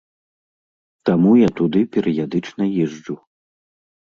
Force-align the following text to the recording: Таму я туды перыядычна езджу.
Таму 1.09 1.31
я 1.39 1.49
туды 1.59 1.79
перыядычна 1.99 2.63
езджу. 2.87 3.15